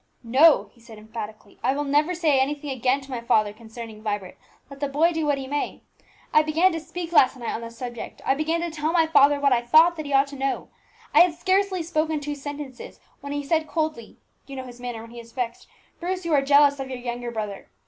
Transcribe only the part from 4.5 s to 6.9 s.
let the boy do what he may. I began to